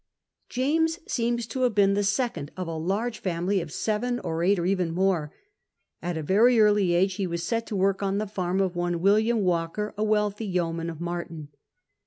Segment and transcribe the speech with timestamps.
[0.01, 0.55] B 2 CAPTAIN COOK CHAP.
[1.05, 4.57] James seems to have been the second of a large family of seven or eight/
[4.57, 5.31] or even more.
[6.01, 8.99] At a very early ago he was set to work on the farm of one
[8.99, 11.49] William Walker, a wealthy yeoman of Maiton.